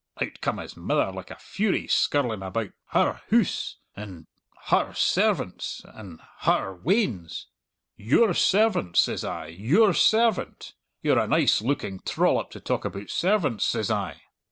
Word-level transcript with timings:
Out 0.19 0.41
come 0.41 0.57
his 0.57 0.75
mither 0.75 1.11
like 1.11 1.29
a 1.29 1.35
fury, 1.35 1.85
skirling 1.87 2.41
about 2.41 2.71
her 2.87 3.21
hoose, 3.27 3.77
and 3.95 4.25
her 4.69 4.95
servants, 4.95 5.83
and 5.85 6.19
her 6.39 6.73
weans. 6.73 7.45
'Your 7.97 8.33
servant!' 8.33 8.97
says 8.97 9.23
I 9.23 9.45
'your 9.49 9.93
servant! 9.93 10.73
You're 11.03 11.19
a 11.19 11.27
nice 11.27 11.61
looking 11.61 11.99
trollop 11.99 12.49
to 12.49 12.59
talk 12.59 12.83
aboot 12.83 13.11
servants,' 13.11 13.63
says 13.65 13.91
I." 13.91 14.23